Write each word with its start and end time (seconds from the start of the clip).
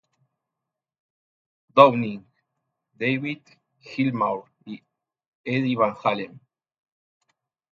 Downing, 1.75 2.25
David 2.97 3.41
Gilmour 3.85 4.49
y 4.65 4.81
Eddie 5.45 5.75
Van 5.75 5.93
Halen. 6.03 6.39